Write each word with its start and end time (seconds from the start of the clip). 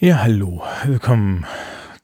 Ja, 0.00 0.22
hallo. 0.22 0.62
Willkommen 0.84 1.44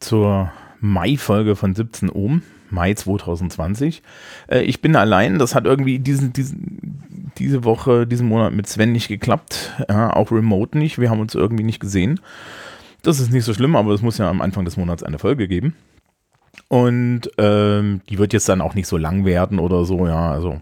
zur 0.01 0.51
Mai-Folge 0.81 1.55
von 1.55 1.77
17 1.77 2.11
Ohm, 2.11 2.43
Mai 2.69 2.93
2020. 2.93 4.03
Äh, 4.49 4.63
ich 4.63 4.83
bin 4.83 4.97
allein, 4.97 5.39
das 5.39 5.55
hat 5.55 5.65
irgendwie 5.65 6.01
diesen, 6.01 6.33
diesen, 6.33 7.33
diese 7.39 7.63
Woche, 7.63 8.05
diesen 8.05 8.27
Monat 8.27 8.53
mit 8.53 8.67
Sven 8.67 8.91
nicht 8.91 9.07
geklappt, 9.07 9.75
ja, 9.89 10.13
auch 10.13 10.33
remote 10.33 10.77
nicht. 10.77 10.99
Wir 10.99 11.09
haben 11.09 11.21
uns 11.21 11.37
irgendwie 11.37 11.63
nicht 11.63 11.79
gesehen. 11.79 12.19
Das 13.03 13.21
ist 13.21 13.33
nicht 13.33 13.45
so 13.45 13.55
schlimm, 13.55 13.77
aber 13.77 13.93
es 13.93 14.03
muss 14.03 14.19
ja 14.19 14.29
am 14.29 14.43
Anfang 14.43 14.65
des 14.65 14.77
Monats 14.77 15.05
eine 15.05 15.21
Folge 15.21 15.47
geben. 15.47 15.77
Und 16.67 17.31
ähm, 17.39 18.01
die 18.09 18.19
wird 18.19 18.33
jetzt 18.33 18.49
dann 18.49 18.61
auch 18.61 18.75
nicht 18.75 18.89
so 18.89 18.97
lang 18.97 19.25
werden 19.25 19.61
oder 19.61 19.85
so, 19.85 20.09
ja, 20.09 20.33
also 20.33 20.59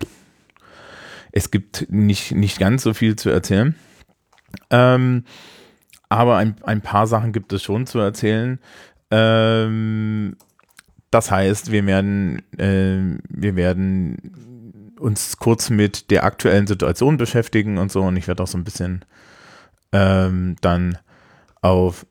es 1.32 1.50
gibt 1.50 1.86
nicht, 1.88 2.32
nicht 2.32 2.58
ganz 2.58 2.82
so 2.82 2.92
viel 2.92 3.16
zu 3.16 3.30
erzählen. 3.30 3.74
Ähm, 4.68 5.24
aber 6.12 6.36
ein, 6.36 6.56
ein 6.62 6.80
paar 6.80 7.06
Sachen 7.06 7.32
gibt 7.32 7.52
es 7.52 7.62
schon 7.62 7.86
zu 7.86 7.98
erzählen. 7.98 8.58
Ähm, 9.10 10.36
das 11.10 11.30
heißt, 11.30 11.70
wir 11.70 11.84
werden, 11.86 12.42
äh, 12.58 13.18
wir 13.28 13.56
werden 13.56 14.94
uns 14.98 15.36
kurz 15.36 15.68
mit 15.68 16.10
der 16.10 16.24
aktuellen 16.24 16.66
Situation 16.66 17.16
beschäftigen 17.16 17.78
und 17.78 17.92
so. 17.92 18.02
Und 18.02 18.16
ich 18.16 18.28
werde 18.28 18.42
auch 18.42 18.46
so 18.46 18.56
ein 18.56 18.64
bisschen 18.64 19.04
ähm, 19.92 20.56
dann 20.60 20.98
auf 21.60 22.06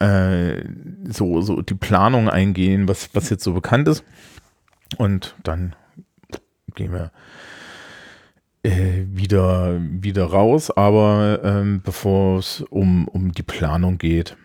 äh, 0.00 0.64
so, 1.08 1.40
so 1.40 1.62
die 1.62 1.74
Planung 1.74 2.28
eingehen, 2.28 2.88
was, 2.88 3.10
was 3.14 3.30
jetzt 3.30 3.44
so 3.44 3.52
bekannt 3.52 3.86
ist. 3.86 4.02
Und 4.96 5.36
dann 5.44 5.76
gehen 6.74 6.92
wir 6.92 7.12
äh, 8.62 9.04
wieder, 9.06 9.80
wieder 9.80 10.24
raus. 10.24 10.70
Aber 10.70 11.40
ähm, 11.42 11.80
bevor 11.82 12.38
es 12.38 12.62
um, 12.70 13.08
um 13.08 13.32
die 13.32 13.42
Planung 13.42 13.98
geht, 13.98 14.36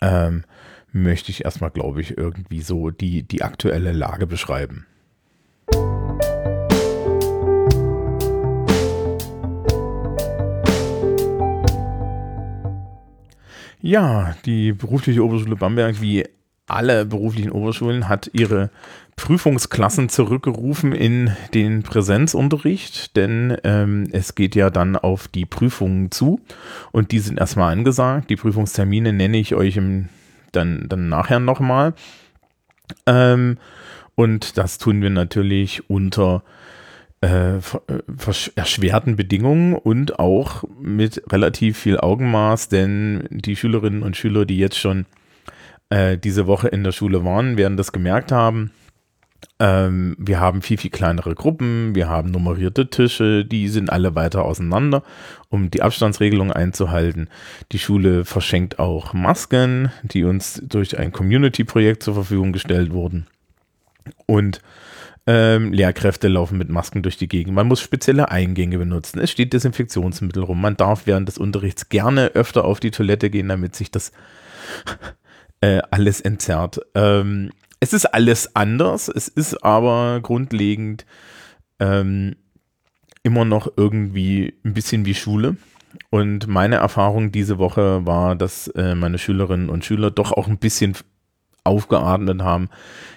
ähm, 0.00 0.44
möchte 0.92 1.30
ich 1.30 1.44
erstmal, 1.44 1.70
glaube 1.70 2.00
ich, 2.00 2.16
irgendwie 2.16 2.62
so 2.62 2.90
die, 2.90 3.22
die 3.22 3.42
aktuelle 3.42 3.92
Lage 3.92 4.26
beschreiben. 4.26 4.86
Ja, 13.80 14.34
die 14.46 14.72
berufliche 14.72 15.22
Oberschule 15.22 15.56
Bamberg, 15.56 16.00
wie 16.00 16.24
alle 16.66 17.04
beruflichen 17.04 17.50
Oberschulen, 17.50 18.08
hat 18.08 18.30
ihre 18.32 18.70
Prüfungsklassen 19.16 20.08
zurückgerufen 20.08 20.92
in 20.92 21.30
den 21.54 21.82
Präsenzunterricht, 21.82 23.16
denn 23.16 23.56
ähm, 23.62 24.08
es 24.12 24.34
geht 24.34 24.54
ja 24.54 24.70
dann 24.70 24.96
auf 24.96 25.28
die 25.28 25.46
Prüfungen 25.46 26.10
zu 26.10 26.40
und 26.90 27.12
die 27.12 27.20
sind 27.20 27.38
erstmal 27.38 27.72
angesagt. 27.72 28.28
Die 28.30 28.36
Prüfungstermine 28.36 29.12
nenne 29.12 29.38
ich 29.38 29.54
euch 29.54 29.76
im, 29.76 30.08
dann, 30.52 30.88
dann 30.88 31.08
nachher 31.08 31.38
nochmal. 31.38 31.94
Ähm, 33.06 33.58
und 34.16 34.58
das 34.58 34.78
tun 34.78 35.00
wir 35.00 35.10
natürlich 35.10 35.88
unter 35.88 36.42
äh, 37.20 37.56
äh 37.56 37.60
erschwerten 38.56 39.16
Bedingungen 39.16 39.74
und 39.74 40.18
auch 40.18 40.64
mit 40.80 41.22
relativ 41.30 41.78
viel 41.78 41.98
Augenmaß, 41.98 42.68
denn 42.68 43.28
die 43.30 43.56
Schülerinnen 43.56 44.02
und 44.02 44.16
Schüler, 44.16 44.44
die 44.44 44.58
jetzt 44.58 44.78
schon 44.78 45.06
äh, 45.88 46.18
diese 46.18 46.46
Woche 46.46 46.68
in 46.68 46.84
der 46.84 46.92
Schule 46.92 47.24
waren, 47.24 47.56
werden 47.56 47.76
das 47.76 47.92
gemerkt 47.92 48.32
haben 48.32 48.72
ähm, 49.58 50.16
wir 50.18 50.40
haben 50.40 50.62
viel, 50.62 50.78
viel 50.78 50.90
kleinere 50.90 51.34
Gruppen, 51.34 51.94
wir 51.94 52.08
haben 52.08 52.30
nummerierte 52.30 52.90
Tische, 52.90 53.44
die 53.44 53.68
sind 53.68 53.90
alle 53.90 54.14
weiter 54.14 54.44
auseinander, 54.44 55.02
um 55.48 55.70
die 55.70 55.82
Abstandsregelung 55.82 56.52
einzuhalten. 56.52 57.28
Die 57.72 57.78
Schule 57.78 58.24
verschenkt 58.24 58.78
auch 58.78 59.12
Masken, 59.12 59.90
die 60.02 60.24
uns 60.24 60.60
durch 60.64 60.98
ein 60.98 61.12
Community-Projekt 61.12 62.02
zur 62.02 62.14
Verfügung 62.14 62.52
gestellt 62.52 62.92
wurden. 62.92 63.26
Und 64.26 64.60
ähm, 65.26 65.72
Lehrkräfte 65.72 66.28
laufen 66.28 66.58
mit 66.58 66.68
Masken 66.68 67.02
durch 67.02 67.16
die 67.16 67.28
Gegend. 67.28 67.54
Man 67.54 67.66
muss 67.66 67.80
spezielle 67.80 68.30
Eingänge 68.30 68.76
benutzen. 68.76 69.20
Es 69.20 69.30
steht 69.30 69.52
Desinfektionsmittel 69.54 70.42
rum. 70.42 70.60
Man 70.60 70.76
darf 70.76 71.06
während 71.06 71.28
des 71.28 71.38
Unterrichts 71.38 71.88
gerne 71.88 72.32
öfter 72.34 72.64
auf 72.64 72.78
die 72.78 72.90
Toilette 72.90 73.30
gehen, 73.30 73.48
damit 73.48 73.74
sich 73.74 73.90
das 73.90 74.12
äh, 75.62 75.80
alles 75.90 76.20
entzerrt. 76.20 76.80
Ähm, 76.94 77.50
es 77.84 77.92
ist 77.92 78.06
alles 78.06 78.56
anders, 78.56 79.08
es 79.08 79.28
ist 79.28 79.62
aber 79.62 80.20
grundlegend 80.22 81.04
ähm, 81.78 82.34
immer 83.22 83.44
noch 83.44 83.68
irgendwie 83.76 84.54
ein 84.64 84.72
bisschen 84.72 85.04
wie 85.04 85.14
Schule. 85.14 85.58
Und 86.08 86.46
meine 86.46 86.76
Erfahrung 86.76 87.30
diese 87.30 87.58
Woche 87.58 88.06
war, 88.06 88.36
dass 88.36 88.68
äh, 88.68 88.94
meine 88.94 89.18
Schülerinnen 89.18 89.68
und 89.68 89.84
Schüler 89.84 90.10
doch 90.10 90.32
auch 90.32 90.48
ein 90.48 90.56
bisschen 90.56 90.96
aufgeatmet 91.62 92.40
haben, 92.40 92.70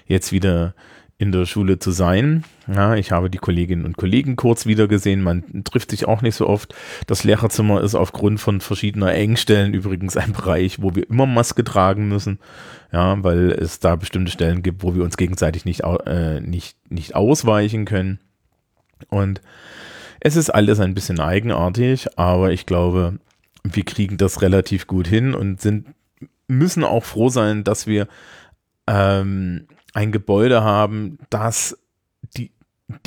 jetzt 0.06 0.34
wieder 0.34 0.76
in 1.20 1.32
der 1.32 1.46
Schule 1.46 1.80
zu 1.80 1.92
sein. 1.92 2.44
Ja, 2.68 2.96
ich 2.96 3.12
habe 3.12 3.30
die 3.32 3.40
Kolleginnen 3.40 3.86
und 3.86 3.98
Kollegen 3.98 4.36
kurz 4.36 4.68
wieder 4.68 4.88
gesehen. 4.88 5.24
Man 5.24 5.64
trifft 5.64 5.90
sich 5.90 6.08
auch 6.08 6.22
nicht 6.22 6.36
so 6.36 6.48
oft. 6.48 6.76
Das 7.08 7.24
Lehrerzimmer 7.24 7.82
ist 7.82 7.96
aufgrund 7.96 8.40
von 8.40 8.62
verschiedener 8.62 9.14
Engstellen 9.14 9.74
übrigens 9.74 10.16
ein 10.16 10.34
Bereich, 10.34 10.82
wo 10.82 10.94
wir 10.94 11.10
immer 11.10 11.26
Maske 11.26 11.64
tragen 11.64 12.08
müssen. 12.08 12.38
Ja, 12.92 13.24
weil 13.24 13.52
es 13.52 13.80
da 13.80 13.96
bestimmte 13.96 14.32
Stellen 14.32 14.62
gibt, 14.62 14.84
wo 14.84 14.96
wir 14.96 15.04
uns 15.04 15.18
gegenseitig 15.18 15.66
nicht, 15.66 15.82
äh, 16.06 16.40
nicht, 16.40 16.78
nicht 16.90 17.16
ausweichen 17.16 17.86
können. 17.86 18.20
Und 19.10 19.42
es 20.20 20.36
ist 20.36 20.52
alles 20.52 20.80
ein 20.80 20.94
bisschen 20.94 21.20
eigenartig, 21.20 22.08
aber 22.18 22.52
ich 22.52 22.66
glaube, 22.66 23.20
wir 23.64 23.84
kriegen 23.86 24.18
das 24.18 24.42
relativ 24.42 24.88
gut 24.88 25.08
hin 25.08 25.34
und 25.34 25.62
sind, 25.62 25.88
müssen 26.48 26.84
auch 26.84 27.04
froh 27.04 27.30
sein, 27.30 27.64
dass 27.64 27.88
wir 27.88 28.08
ähm, 28.88 29.68
ein 29.98 30.12
Gebäude 30.12 30.64
haben, 30.64 31.18
das 31.32 31.76
die, 32.36 32.52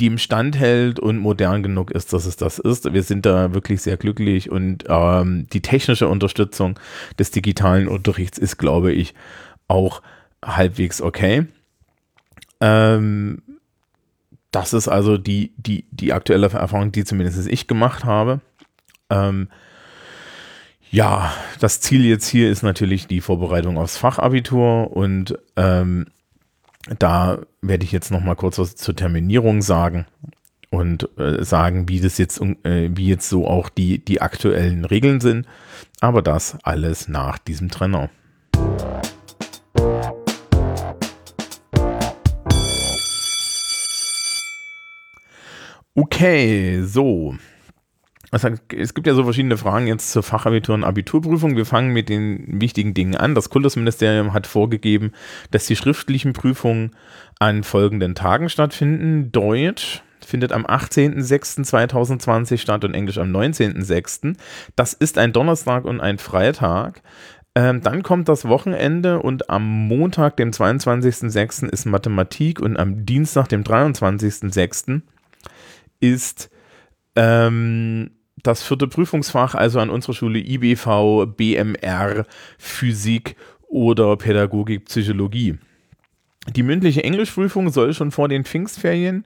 die 0.01 0.07
im 0.07 0.17
Stand 0.17 0.57
hält 0.57 0.99
und 0.99 1.19
modern 1.19 1.63
genug 1.63 1.89
ist, 1.89 2.11
dass 2.11 2.25
es 2.25 2.35
das 2.35 2.59
ist. 2.59 2.93
Wir 2.93 3.01
sind 3.01 3.25
da 3.25 3.53
wirklich 3.53 3.81
sehr 3.81 3.95
glücklich 3.95 4.51
und 4.51 4.83
ähm, 4.89 5.47
die 5.53 5.61
technische 5.61 6.09
Unterstützung 6.09 6.77
des 7.17 7.31
digitalen 7.31 7.87
Unterrichts 7.87 8.37
ist, 8.37 8.57
glaube 8.57 8.91
ich, 8.91 9.13
auch 9.69 10.01
halbwegs 10.43 11.01
okay. 11.01 11.47
Ähm, 12.59 13.41
das 14.51 14.73
ist 14.73 14.89
also 14.89 15.17
die, 15.17 15.53
die, 15.55 15.85
die 15.91 16.11
aktuelle 16.11 16.49
Erfahrung, 16.49 16.91
die 16.91 17.05
zumindest 17.05 17.47
ich 17.47 17.67
gemacht 17.67 18.03
habe. 18.03 18.41
Ähm, 19.09 19.47
ja, 20.89 21.31
das 21.61 21.79
Ziel 21.79 22.03
jetzt 22.03 22.27
hier 22.27 22.51
ist 22.51 22.63
natürlich 22.63 23.07
die 23.07 23.21
Vorbereitung 23.21 23.77
aufs 23.77 23.95
Fachabitur 23.95 24.91
und 24.91 25.37
ähm, 25.55 26.07
da 26.99 27.39
werde 27.61 27.83
ich 27.83 27.91
jetzt 27.91 28.11
noch 28.11 28.21
mal 28.21 28.35
kurz 28.35 28.57
was 28.57 28.75
zur 28.75 28.95
Terminierung 28.95 29.61
sagen 29.61 30.05
und 30.69 31.09
äh, 31.17 31.43
sagen, 31.43 31.89
wie 31.89 31.99
das 31.99 32.17
jetzt, 32.17 32.41
äh, 32.41 32.89
wie 32.93 33.07
jetzt 33.07 33.29
so 33.29 33.47
auch 33.47 33.69
die, 33.69 34.03
die 34.03 34.21
aktuellen 34.21 34.85
Regeln 34.85 35.19
sind. 35.19 35.45
Aber 35.99 36.21
das 36.21 36.57
alles 36.63 37.07
nach 37.07 37.37
diesem 37.37 37.69
Trenner. 37.69 38.09
Okay, 45.93 46.81
so. 46.83 47.35
Es 48.31 48.93
gibt 48.93 49.07
ja 49.07 49.13
so 49.13 49.25
verschiedene 49.25 49.57
Fragen 49.57 49.87
jetzt 49.87 50.11
zur 50.11 50.23
Fachabitur 50.23 50.73
und 50.73 50.85
Abiturprüfung. 50.85 51.57
Wir 51.57 51.65
fangen 51.65 51.91
mit 51.91 52.07
den 52.07 52.61
wichtigen 52.61 52.93
Dingen 52.93 53.15
an. 53.15 53.35
Das 53.35 53.49
Kultusministerium 53.49 54.31
hat 54.31 54.47
vorgegeben, 54.47 55.11
dass 55.51 55.65
die 55.65 55.75
schriftlichen 55.75 56.31
Prüfungen 56.31 56.95
an 57.39 57.63
folgenden 57.63 58.15
Tagen 58.15 58.47
stattfinden. 58.47 59.33
Deutsch 59.33 60.01
findet 60.25 60.53
am 60.53 60.65
18.06.2020 60.65 62.57
statt 62.57 62.85
und 62.85 62.93
Englisch 62.93 63.17
am 63.17 63.35
19.06. 63.35 64.37
Das 64.77 64.93
ist 64.93 65.17
ein 65.17 65.33
Donnerstag 65.33 65.83
und 65.83 65.99
ein 65.99 66.17
Freitag. 66.17 67.01
Ähm, 67.53 67.81
dann 67.81 68.01
kommt 68.01 68.29
das 68.29 68.47
Wochenende 68.47 69.19
und 69.19 69.49
am 69.49 69.67
Montag, 69.87 70.37
dem 70.37 70.51
22.06. 70.51 71.67
ist 71.67 71.85
Mathematik 71.85 72.61
und 72.61 72.77
am 72.77 73.05
Dienstag, 73.05 73.49
dem 73.49 73.65
23.06. 73.65 75.01
ist 75.99 76.49
ähm, 77.17 78.11
das 78.43 78.63
vierte 78.63 78.87
Prüfungsfach, 78.87 79.55
also 79.55 79.79
an 79.79 79.89
unserer 79.89 80.13
Schule 80.13 80.39
IBV, 80.39 81.27
BMR, 81.35 82.25
Physik 82.57 83.35
oder 83.67 84.17
Pädagogik, 84.17 84.85
Psychologie. 84.85 85.57
Die 86.55 86.63
mündliche 86.63 87.03
Englischprüfung 87.03 87.69
soll 87.69 87.93
schon 87.93 88.11
vor 88.11 88.27
den 88.27 88.45
Pfingstferien 88.45 89.23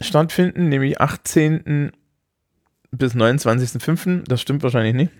stattfinden, 0.00 0.68
nämlich 0.68 1.00
18. 1.00 1.92
bis 2.90 3.14
29.05. 3.14 4.24
Das 4.26 4.40
stimmt 4.40 4.62
wahrscheinlich 4.62 4.94
nicht. 4.94 5.12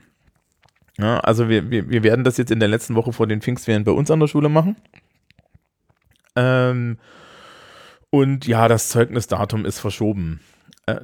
Ja, 0.99 1.21
also 1.21 1.49
wir, 1.49 1.71
wir, 1.71 1.91
wir 1.91 2.03
werden 2.03 2.25
das 2.25 2.37
jetzt 2.37 2.53
in 2.53 2.61
der 2.61 2.69
letzten 2.69 2.95
Woche 2.95 3.13
vor 3.13 3.27
den 3.27 3.41
Pfingstferien 3.41 3.85
bei 3.85 3.93
uns 3.93 4.11
an 4.11 4.21
der 4.21 4.29
Schule 4.29 4.49
machen. 4.49 4.77
Ähm, 6.37 6.99
und 8.11 8.47
ja, 8.47 8.69
das 8.69 8.89
Zeugnisdatum 8.89 9.65
ist 9.65 9.81
verschoben. 9.81 10.41
Äh, 10.87 10.97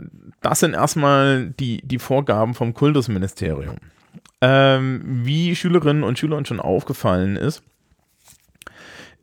das 0.43 0.61
sind 0.61 0.75
erstmal 0.75 1.51
die, 1.59 1.81
die 1.83 1.99
Vorgaben 1.99 2.55
vom 2.55 2.75
Kultusministerium. 2.75 3.77
ähm, 4.41 5.03
wie 5.05 5.55
Schülerinnen 5.55 6.03
und 6.03 6.19
Schülern 6.19 6.47
schon 6.47 6.61
aufgefallen 6.61 7.37
ist, 7.37 7.63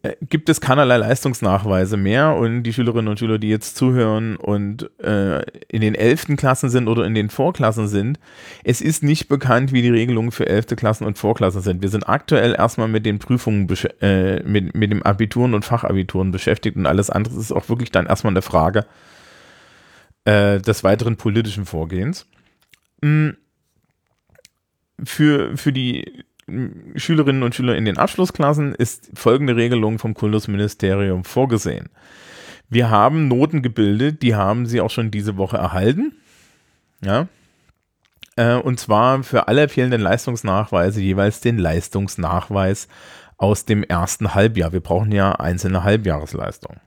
äh, 0.03 0.15
gibt 0.21 0.47
es 0.47 0.61
keinerlei 0.61 0.97
Leistungsnachweise 0.97 1.97
mehr 1.97 2.35
und 2.35 2.63
die 2.63 2.73
Schülerinnen 2.73 3.07
und 3.07 3.17
Schüler, 3.17 3.39
die 3.39 3.49
jetzt 3.49 3.75
zuhören 3.75 4.35
und 4.35 4.89
äh, 5.01 5.41
in 5.69 5.81
den 5.81 5.95
11. 5.95 6.37
Klassen 6.37 6.69
sind 6.69 6.87
oder 6.87 7.03
in 7.05 7.15
den 7.15 7.29
Vorklassen 7.29 7.87
sind, 7.87 8.19
es 8.63 8.79
ist 8.79 9.03
nicht 9.03 9.27
bekannt, 9.27 9.73
wie 9.73 9.81
die 9.81 9.89
Regelungen 9.89 10.31
für 10.31 10.47
11. 10.47 10.75
Klassen 10.75 11.05
und 11.05 11.17
Vorklassen 11.17 11.61
sind. 11.61 11.81
Wir 11.81 11.89
sind 11.89 12.07
aktuell 12.07 12.53
erstmal 12.53 12.87
mit 12.87 13.07
den 13.07 13.17
Prüfungen, 13.17 13.67
äh, 14.01 14.43
mit, 14.43 14.75
mit 14.75 14.91
dem 14.91 15.01
Abituren 15.01 15.55
und 15.55 15.65
Fachabituren 15.65 16.31
beschäftigt 16.31 16.77
und 16.77 16.85
alles 16.85 17.09
andere 17.09 17.39
ist 17.39 17.51
auch 17.51 17.67
wirklich 17.67 17.91
dann 17.91 18.05
erstmal 18.05 18.33
eine 18.33 18.43
Frage 18.43 18.81
äh, 18.81 19.16
des 20.27 20.83
weiteren 20.83 21.15
politischen 21.15 21.65
Vorgehens. 21.65 22.25
Mhm. 23.01 23.37
Für, 25.03 25.55
für 25.55 25.71
die 25.71 26.25
Schülerinnen 26.95 27.43
und 27.43 27.53
Schüler 27.55 27.75
in 27.75 27.85
den 27.85 27.97
Abschlussklassen 27.97 28.73
ist 28.73 29.11
folgende 29.13 29.55
Regelung 29.55 29.99
vom 29.99 30.13
Kultusministerium 30.13 31.23
vorgesehen. 31.23 31.89
Wir 32.69 32.89
haben 32.89 33.27
Noten 33.27 33.61
gebildet, 33.61 34.21
die 34.21 34.35
haben 34.35 34.65
sie 34.65 34.81
auch 34.81 34.89
schon 34.89 35.11
diese 35.11 35.37
Woche 35.37 35.57
erhalten. 35.57 36.13
Ja. 37.01 37.27
Äh, 38.37 38.55
und 38.55 38.79
zwar 38.79 39.23
für 39.23 39.47
alle 39.47 39.69
fehlenden 39.69 40.01
Leistungsnachweise 40.01 41.01
jeweils 41.01 41.41
den 41.41 41.57
Leistungsnachweis 41.57 42.87
aus 43.37 43.65
dem 43.65 43.83
ersten 43.83 44.33
Halbjahr. 44.33 44.73
Wir 44.73 44.79
brauchen 44.81 45.11
ja 45.11 45.33
einzelne 45.33 45.83
Halbjahresleistungen. 45.83 46.79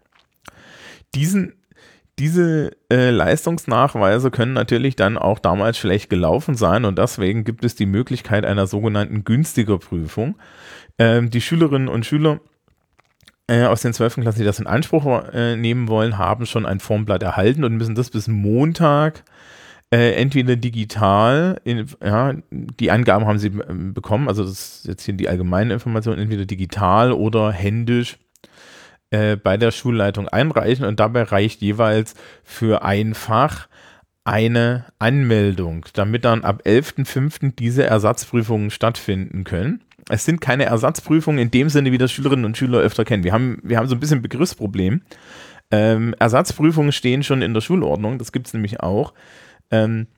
Diesen 1.14 1.59
diese 2.20 2.72
äh, 2.92 3.08
Leistungsnachweise 3.10 4.30
können 4.30 4.52
natürlich 4.52 4.94
dann 4.94 5.16
auch 5.16 5.38
damals 5.38 5.78
schlecht 5.78 6.10
gelaufen 6.10 6.54
sein 6.54 6.84
und 6.84 6.98
deswegen 6.98 7.44
gibt 7.44 7.64
es 7.64 7.74
die 7.74 7.86
Möglichkeit 7.86 8.44
einer 8.44 8.66
sogenannten 8.66 9.24
günstiger 9.24 9.78
Prüfung. 9.78 10.36
Ähm, 10.98 11.30
die 11.30 11.40
Schülerinnen 11.40 11.88
und 11.88 12.04
Schüler 12.04 12.40
äh, 13.46 13.64
aus 13.64 13.80
den 13.80 13.94
12. 13.94 14.16
Klassen, 14.16 14.40
die 14.40 14.44
das 14.44 14.60
in 14.60 14.66
Anspruch 14.66 15.24
äh, 15.32 15.56
nehmen 15.56 15.88
wollen, 15.88 16.18
haben 16.18 16.44
schon 16.44 16.66
ein 16.66 16.78
Formblatt 16.78 17.22
erhalten 17.22 17.64
und 17.64 17.76
müssen 17.78 17.94
das 17.94 18.10
bis 18.10 18.28
Montag 18.28 19.24
äh, 19.90 20.12
entweder 20.12 20.56
digital, 20.56 21.58
in, 21.64 21.86
ja, 22.04 22.34
die 22.50 22.90
Angaben 22.90 23.26
haben 23.26 23.38
sie 23.38 23.48
ähm, 23.48 23.94
bekommen, 23.94 24.28
also 24.28 24.44
das 24.44 24.52
ist 24.52 24.86
jetzt 24.86 25.04
hier 25.04 25.14
die 25.14 25.28
allgemeine 25.28 25.72
Information, 25.72 26.18
entweder 26.18 26.44
digital 26.44 27.12
oder 27.12 27.50
händisch 27.50 28.18
äh, 29.10 29.36
bei 29.36 29.56
der 29.56 29.70
Schulleitung 29.70 30.28
einreichen 30.28 30.84
und 30.84 31.00
dabei 31.00 31.24
reicht 31.24 31.60
jeweils 31.62 32.14
für 32.44 32.82
ein 32.82 33.14
Fach 33.14 33.68
eine 34.24 34.84
Anmeldung, 34.98 35.86
damit 35.94 36.24
dann 36.24 36.44
ab 36.44 36.62
11.05. 36.64 37.54
diese 37.58 37.84
Ersatzprüfungen 37.84 38.70
stattfinden 38.70 39.44
können. 39.44 39.82
Es 40.08 40.24
sind 40.24 40.40
keine 40.40 40.64
Ersatzprüfungen 40.64 41.40
in 41.40 41.50
dem 41.50 41.68
Sinne, 41.68 41.92
wie 41.92 41.98
das 41.98 42.12
Schülerinnen 42.12 42.44
und 42.44 42.56
Schüler 42.56 42.78
öfter 42.78 43.04
kennen. 43.04 43.24
Wir 43.24 43.32
haben, 43.32 43.58
wir 43.62 43.78
haben 43.78 43.88
so 43.88 43.94
ein 43.94 44.00
bisschen 44.00 44.22
Begriffsproblem. 44.22 45.02
Ähm, 45.70 46.14
Ersatzprüfungen 46.18 46.92
stehen 46.92 47.22
schon 47.22 47.42
in 47.42 47.54
der 47.54 47.60
Schulordnung, 47.60 48.18
das 48.18 48.32
gibt 48.32 48.48
es 48.48 48.54
nämlich 48.54 48.80
auch. 48.80 49.14
Ähm, 49.70 50.08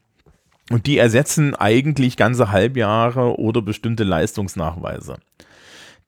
und 0.71 0.87
die 0.87 0.99
ersetzen 0.99 1.55
eigentlich 1.55 2.17
ganze 2.17 2.50
Halbjahre 2.50 3.38
oder 3.38 3.61
bestimmte 3.61 4.05
Leistungsnachweise. 4.05 5.17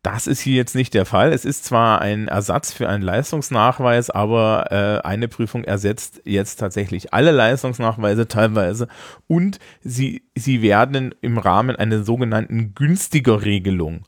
Das 0.04 0.26
ist 0.26 0.40
hier 0.40 0.56
jetzt 0.56 0.74
nicht 0.74 0.92
der 0.92 1.06
Fall. 1.06 1.32
Es 1.32 1.46
ist 1.46 1.64
zwar 1.64 2.02
ein 2.02 2.28
Ersatz 2.28 2.74
für 2.74 2.90
einen 2.90 3.02
Leistungsnachweis, 3.02 4.10
aber 4.10 4.66
äh, 4.70 5.08
eine 5.08 5.28
Prüfung 5.28 5.64
ersetzt 5.64 6.20
jetzt 6.26 6.56
tatsächlich 6.56 7.14
alle 7.14 7.30
Leistungsnachweise 7.30 8.28
teilweise 8.28 8.88
und 9.28 9.58
sie, 9.82 10.22
sie 10.34 10.60
werden 10.60 11.14
im 11.22 11.38
Rahmen 11.38 11.74
einer 11.74 12.04
sogenannten 12.04 12.74
günstiger 12.74 13.46
Regelung 13.46 14.02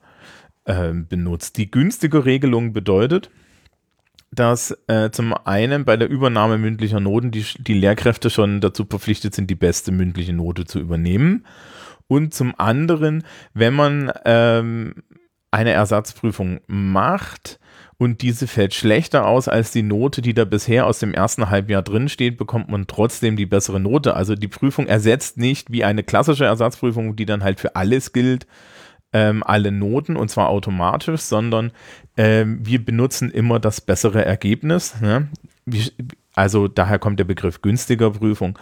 äh, 0.66 0.92
benutzt. 0.92 1.56
Die 1.56 1.70
günstige 1.70 2.26
Regelung 2.26 2.74
bedeutet, 2.74 3.30
dass 4.30 4.76
äh, 4.88 5.08
zum 5.12 5.32
einen 5.32 5.86
bei 5.86 5.96
der 5.96 6.10
Übernahme 6.10 6.58
mündlicher 6.58 7.00
Noten 7.00 7.30
die, 7.30 7.46
die 7.56 7.72
Lehrkräfte 7.72 8.28
schon 8.28 8.60
dazu 8.60 8.84
verpflichtet 8.84 9.34
sind, 9.34 9.48
die 9.48 9.54
beste 9.54 9.92
mündliche 9.92 10.34
Note 10.34 10.66
zu 10.66 10.78
übernehmen. 10.78 11.46
Und 12.06 12.34
zum 12.34 12.54
anderen, 12.58 13.24
wenn 13.54 13.72
man 13.72 14.12
ähm, 14.26 14.94
eine 15.56 15.70
Ersatzprüfung 15.70 16.60
macht 16.66 17.58
und 17.96 18.20
diese 18.20 18.46
fällt 18.46 18.74
schlechter 18.74 19.26
aus 19.26 19.48
als 19.48 19.70
die 19.72 19.82
Note, 19.82 20.20
die 20.20 20.34
da 20.34 20.44
bisher 20.44 20.86
aus 20.86 20.98
dem 20.98 21.14
ersten 21.14 21.48
Halbjahr 21.48 21.80
drin 21.80 22.10
steht, 22.10 22.36
bekommt 22.36 22.68
man 22.68 22.86
trotzdem 22.86 23.36
die 23.36 23.46
bessere 23.46 23.80
Note. 23.80 24.14
Also 24.14 24.34
die 24.34 24.48
Prüfung 24.48 24.86
ersetzt 24.86 25.38
nicht 25.38 25.72
wie 25.72 25.82
eine 25.82 26.04
klassische 26.04 26.44
Ersatzprüfung, 26.44 27.16
die 27.16 27.24
dann 27.24 27.42
halt 27.42 27.58
für 27.58 27.74
alles 27.74 28.12
gilt, 28.12 28.46
ähm, 29.14 29.42
alle 29.42 29.72
Noten 29.72 30.16
und 30.16 30.28
zwar 30.28 30.50
automatisch, 30.50 31.22
sondern 31.22 31.72
ähm, 32.18 32.58
wir 32.62 32.84
benutzen 32.84 33.30
immer 33.30 33.58
das 33.58 33.80
bessere 33.80 34.24
Ergebnis. 34.24 35.00
Ne? 35.00 35.28
also 36.34 36.68
daher 36.68 36.98
kommt 36.98 37.18
der 37.18 37.24
Begriff 37.24 37.62
günstiger 37.62 38.10
Prüfung. 38.10 38.58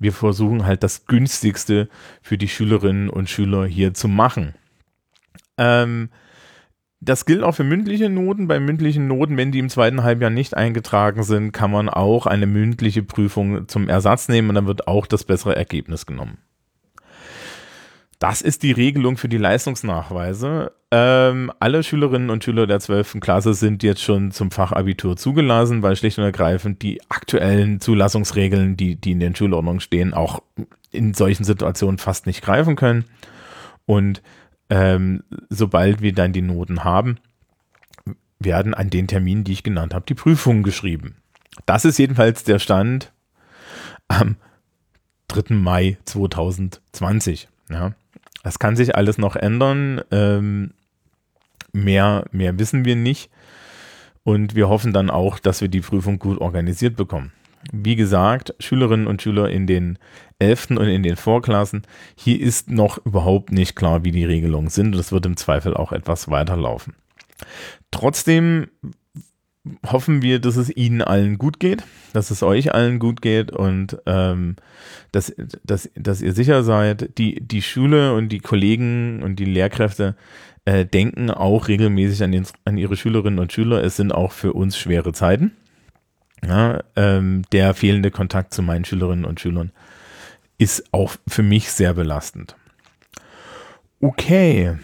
Wir 0.00 0.12
versuchen 0.12 0.66
halt 0.66 0.82
das 0.82 1.06
günstigste 1.06 1.88
für 2.20 2.36
die 2.36 2.48
Schülerinnen 2.48 3.08
und 3.08 3.30
Schüler 3.30 3.64
hier 3.64 3.94
zu 3.94 4.08
machen. 4.08 4.54
Ähm, 5.56 6.08
das 7.04 7.26
gilt 7.26 7.42
auch 7.42 7.52
für 7.52 7.64
mündliche 7.64 8.08
Noten. 8.08 8.46
Bei 8.46 8.60
mündlichen 8.60 9.08
Noten, 9.08 9.36
wenn 9.36 9.50
die 9.50 9.58
im 9.58 9.68
zweiten 9.68 10.04
Halbjahr 10.04 10.30
nicht 10.30 10.56
eingetragen 10.56 11.24
sind, 11.24 11.50
kann 11.50 11.72
man 11.72 11.88
auch 11.88 12.26
eine 12.26 12.46
mündliche 12.46 13.02
Prüfung 13.02 13.66
zum 13.66 13.88
Ersatz 13.88 14.28
nehmen 14.28 14.50
und 14.50 14.54
dann 14.54 14.68
wird 14.68 14.86
auch 14.86 15.08
das 15.08 15.24
bessere 15.24 15.56
Ergebnis 15.56 16.06
genommen. 16.06 16.38
Das 18.20 18.40
ist 18.40 18.62
die 18.62 18.70
Regelung 18.70 19.16
für 19.16 19.28
die 19.28 19.36
Leistungsnachweise. 19.36 20.70
Ähm, 20.92 21.50
alle 21.58 21.82
Schülerinnen 21.82 22.30
und 22.30 22.44
Schüler 22.44 22.68
der 22.68 22.78
12. 22.78 23.18
Klasse 23.18 23.52
sind 23.52 23.82
jetzt 23.82 24.00
schon 24.00 24.30
zum 24.30 24.52
Fachabitur 24.52 25.16
zugelassen, 25.16 25.82
weil 25.82 25.96
schlicht 25.96 26.18
und 26.18 26.24
ergreifend 26.24 26.82
die 26.82 27.00
aktuellen 27.08 27.80
Zulassungsregeln, 27.80 28.76
die, 28.76 28.94
die 28.94 29.10
in 29.10 29.18
den 29.18 29.34
Schulordnungen 29.34 29.80
stehen, 29.80 30.14
auch 30.14 30.40
in 30.92 31.14
solchen 31.14 31.42
Situationen 31.42 31.98
fast 31.98 32.26
nicht 32.26 32.44
greifen 32.44 32.76
können. 32.76 33.06
Und 33.86 34.22
ähm, 34.72 35.22
sobald 35.50 36.00
wir 36.00 36.14
dann 36.14 36.32
die 36.32 36.40
Noten 36.40 36.82
haben, 36.82 37.18
werden 38.38 38.72
an 38.72 38.88
den 38.88 39.06
Terminen, 39.06 39.44
die 39.44 39.52
ich 39.52 39.62
genannt 39.62 39.92
habe, 39.92 40.06
die 40.08 40.14
Prüfungen 40.14 40.62
geschrieben. 40.62 41.16
Das 41.66 41.84
ist 41.84 41.98
jedenfalls 41.98 42.42
der 42.42 42.58
Stand 42.58 43.12
am 44.08 44.36
3. 45.28 45.54
Mai 45.54 45.98
2020. 46.06 47.48
Ja. 47.68 47.92
Das 48.42 48.58
kann 48.58 48.74
sich 48.74 48.96
alles 48.96 49.18
noch 49.18 49.36
ändern. 49.36 50.00
Ähm, 50.10 50.72
mehr, 51.74 52.24
mehr 52.32 52.58
wissen 52.58 52.86
wir 52.86 52.96
nicht. 52.96 53.30
Und 54.24 54.54
wir 54.54 54.70
hoffen 54.70 54.94
dann 54.94 55.10
auch, 55.10 55.38
dass 55.38 55.60
wir 55.60 55.68
die 55.68 55.82
Prüfung 55.82 56.18
gut 56.18 56.40
organisiert 56.40 56.96
bekommen. 56.96 57.30
Wie 57.72 57.96
gesagt, 57.96 58.54
Schülerinnen 58.58 59.06
und 59.06 59.22
Schüler 59.22 59.50
in 59.50 59.66
den 59.66 59.98
11. 60.38 60.70
und 60.70 60.88
in 60.88 61.02
den 61.02 61.16
Vorklassen, 61.16 61.82
hier 62.16 62.40
ist 62.40 62.70
noch 62.70 62.98
überhaupt 63.04 63.52
nicht 63.52 63.76
klar, 63.76 64.04
wie 64.04 64.10
die 64.10 64.24
Regelungen 64.24 64.70
sind. 64.70 64.94
Das 64.96 65.12
wird 65.12 65.26
im 65.26 65.36
Zweifel 65.36 65.74
auch 65.74 65.92
etwas 65.92 66.28
weiterlaufen. 66.28 66.94
Trotzdem 67.90 68.68
hoffen 69.86 70.22
wir, 70.22 70.40
dass 70.40 70.56
es 70.56 70.74
Ihnen 70.74 71.02
allen 71.02 71.38
gut 71.38 71.60
geht, 71.60 71.84
dass 72.12 72.30
es 72.30 72.42
euch 72.42 72.74
allen 72.74 72.98
gut 72.98 73.22
geht 73.22 73.52
und 73.52 73.96
ähm, 74.06 74.56
dass, 75.12 75.32
dass, 75.62 75.88
dass 75.94 76.20
ihr 76.20 76.32
sicher 76.32 76.64
seid. 76.64 77.16
Die, 77.18 77.40
die 77.40 77.62
Schule 77.62 78.14
und 78.14 78.30
die 78.30 78.40
Kollegen 78.40 79.22
und 79.22 79.36
die 79.36 79.44
Lehrkräfte 79.44 80.16
äh, 80.64 80.84
denken 80.84 81.30
auch 81.30 81.68
regelmäßig 81.68 82.24
an, 82.24 82.32
den, 82.32 82.46
an 82.64 82.76
ihre 82.76 82.96
Schülerinnen 82.96 83.38
und 83.38 83.52
Schüler. 83.52 83.84
Es 83.84 83.96
sind 83.96 84.12
auch 84.12 84.32
für 84.32 84.52
uns 84.52 84.76
schwere 84.76 85.12
Zeiten. 85.12 85.52
Ja, 86.46 86.80
ähm, 86.96 87.42
der 87.52 87.74
fehlende 87.74 88.10
Kontakt 88.10 88.52
zu 88.52 88.62
meinen 88.62 88.84
Schülerinnen 88.84 89.24
und 89.24 89.40
Schülern 89.40 89.70
ist 90.58 90.84
auch 90.92 91.12
für 91.28 91.42
mich 91.42 91.70
sehr 91.70 91.94
belastend. 91.94 92.56
Okay. 94.00 94.76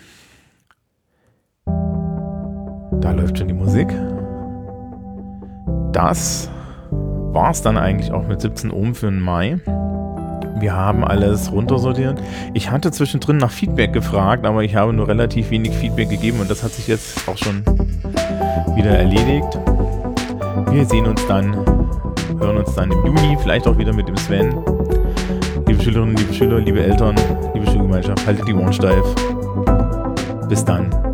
Da 1.67 3.13
läuft 3.13 3.39
schon 3.39 3.49
die 3.49 3.55
Musik. 3.55 3.89
Das 5.93 6.51
war 7.33 7.51
es 7.51 7.63
dann 7.63 7.77
eigentlich 7.77 8.13
auch 8.13 8.27
mit 8.27 8.41
17 8.41 8.71
Ohm 8.71 8.95
für 8.95 9.07
den 9.07 9.21
Mai. 9.21 9.59
Wir 10.61 10.75
haben 10.75 11.05
alles 11.05 11.53
runtersortiert. 11.53 12.21
Ich 12.55 12.71
hatte 12.71 12.91
zwischendrin 12.91 13.37
nach 13.37 13.51
Feedback 13.51 13.93
gefragt, 13.93 14.47
aber 14.47 14.65
ich 14.65 14.75
habe 14.75 14.93
nur 14.93 15.07
relativ 15.07 15.51
wenig 15.51 15.73
Feedback 15.73 16.09
gegeben 16.11 16.41
und 16.41 16.51
das 16.51 16.63
hat 16.63 16.73
sich 16.73 16.89
jetzt 16.89 17.29
auch 17.29 17.39
schon 17.39 17.65
wieder 18.75 18.91
erledigt. 18.91 19.59
Wir 20.71 20.85
sehen 20.85 21.07
uns 21.07 21.27
dann, 21.27 21.55
hören 22.39 22.59
uns 22.59 22.75
dann 22.75 22.93
im 22.93 23.07
Juni, 23.07 23.37
vielleicht 23.41 23.67
auch 23.67 23.77
wieder 23.79 23.93
mit 23.93 24.07
dem 24.07 24.17
Sven. 24.17 24.55
Liebe 25.67 25.83
Schülerinnen, 25.83 26.15
liebe 26.15 26.35
Schüler, 26.35 26.61
liebe 26.61 26.83
Eltern, 26.83 27.17
liebe 27.55 27.67
Schulgemeinschaft, 27.67 28.27
haltet 28.27 28.47
die 28.47 28.55
Ohren 28.55 28.73
steif. 28.73 29.05
Bis 30.49 30.65
dann. 30.65 31.08